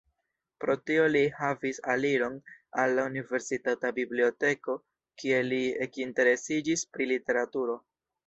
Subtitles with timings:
[0.63, 2.37] Pro tio li havis aliron
[2.83, 4.75] al la universitata biblioteko
[5.25, 7.77] kie li ekinteresiĝis pri literaturo.